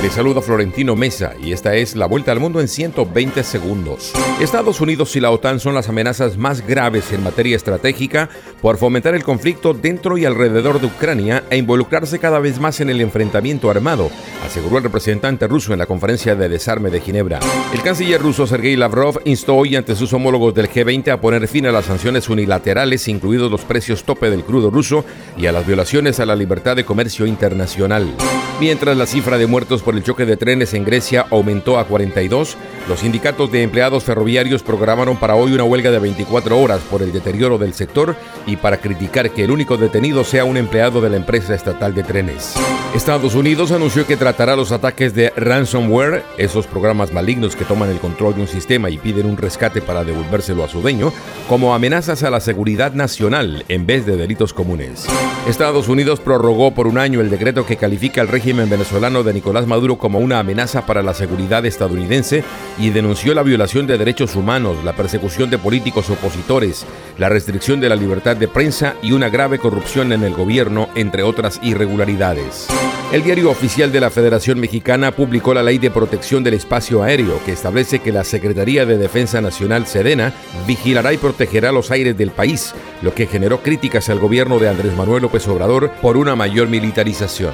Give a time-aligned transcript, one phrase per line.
[0.00, 4.12] Le saluda Florentino Mesa y esta es la vuelta al mundo en 120 segundos.
[4.40, 8.28] Estados Unidos y la OTAN son las amenazas más graves en materia estratégica
[8.62, 12.90] por fomentar el conflicto dentro y alrededor de Ucrania e involucrarse cada vez más en
[12.90, 14.08] el enfrentamiento armado,
[14.46, 17.40] aseguró el representante ruso en la conferencia de desarme de Ginebra.
[17.74, 21.66] El canciller ruso Sergei Lavrov instó hoy ante sus homólogos del G20 a poner fin
[21.66, 25.04] a las sanciones unilaterales, incluidos los precios tope del crudo ruso
[25.36, 28.14] y a las violaciones a la libertad de comercio internacional.
[28.60, 32.56] Mientras la cifra de muertos por el choque de trenes en Grecia aumentó a 42,
[32.88, 37.12] los sindicatos de empleados ferroviarios programaron para hoy una huelga de 24 horas por el
[37.12, 38.16] deterioro del sector
[38.46, 42.02] y para criticar que el único detenido sea un empleado de la empresa estatal de
[42.02, 42.54] trenes.
[42.96, 47.98] Estados Unidos anunció que tratará los ataques de ransomware, esos programas malignos que toman el
[47.98, 51.12] control de un sistema y piden un rescate para devolvérselo a su dueño,
[51.48, 55.06] como amenazas a la seguridad nacional en vez de delitos comunes.
[55.46, 59.66] Estados Unidos prorrogó por un año el decreto que califica al régimen venezolano de Nicolás
[59.66, 62.42] Maduro como una amenaza para la seguridad estadounidense
[62.78, 66.86] y denunció la violación de derechos humanos, la persecución de políticos opositores,
[67.18, 71.24] la restricción de la libertad de prensa y una grave corrupción en el gobierno, entre
[71.24, 72.68] otras irregularidades.
[73.12, 77.42] El diario oficial de la Federación Mexicana publicó la Ley de Protección del Espacio Aéreo,
[77.44, 80.32] que establece que la Secretaría de Defensa Nacional, Sedena,
[80.66, 84.96] vigilará y protegerá los aires del país, lo que generó críticas al gobierno de Andrés
[84.96, 87.52] Manuel López Obrador por una mayor militarización.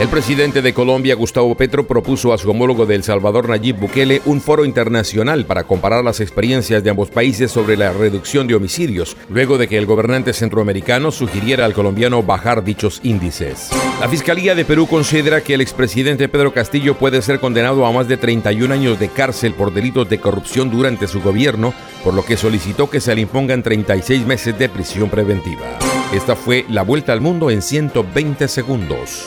[0.00, 4.22] El presidente de Colombia, Gustavo Petro, propuso a su homólogo de El Salvador, Nayib Bukele,
[4.24, 9.14] un foro internacional para comparar las experiencias de ambos países sobre la reducción de homicidios,
[9.28, 13.68] luego de que el gobernante centroamericano sugiriera al colombiano bajar dichos índices.
[14.00, 18.08] La Fiscalía de Perú considera que el expresidente Pedro Castillo puede ser condenado a más
[18.08, 22.38] de 31 años de cárcel por delitos de corrupción durante su gobierno, por lo que
[22.38, 25.78] solicitó que se le impongan 36 meses de prisión preventiva.
[26.14, 29.26] Esta fue la vuelta al mundo en 120 segundos.